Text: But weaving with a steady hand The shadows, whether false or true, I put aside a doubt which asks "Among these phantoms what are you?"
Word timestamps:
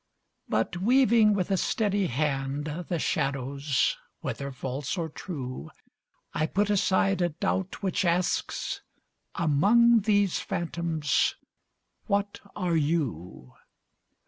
But 0.49 0.77
weaving 0.77 1.35
with 1.35 1.51
a 1.51 1.57
steady 1.57 2.07
hand 2.07 2.85
The 2.89 2.97
shadows, 2.97 3.97
whether 4.21 4.51
false 4.51 4.97
or 4.97 5.09
true, 5.09 5.69
I 6.33 6.47
put 6.47 6.71
aside 6.71 7.21
a 7.21 7.29
doubt 7.29 7.83
which 7.83 8.03
asks 8.03 8.81
"Among 9.35 9.99
these 9.99 10.39
phantoms 10.39 11.35
what 12.07 12.39
are 12.55 12.75
you?" 12.75 13.53